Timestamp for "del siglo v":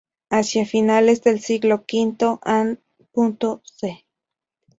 1.21-2.27